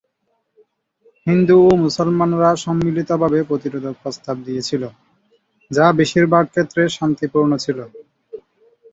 হিন্দু 1.27 1.55
ও 1.67 1.81
মুসলমানরা 1.83 2.49
সম্মিলিতভাবে 2.63 3.39
প্রতিরোধের 3.43 3.95
প্রস্তাব 4.01 4.35
দিয়েছিল, 4.47 4.83
যা 5.71 5.85
বেশিরভাগ 5.99 6.43
ক্ষেত্রে 6.53 6.81
শান্তিপূর্ণ 6.97 7.51
ছিল। 7.65 7.79